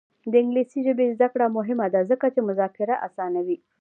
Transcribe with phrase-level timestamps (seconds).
[0.31, 3.57] د انګلیسي ژبې زده کړه مهمه ده ځکه چې مذاکره اسانوي.